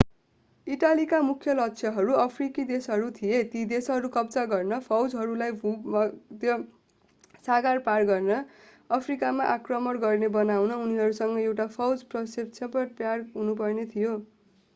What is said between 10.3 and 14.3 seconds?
बनाउन उनीहरूसँग एउटा फौज प्रक्षेपण प्याड हुनुपर्ने थियो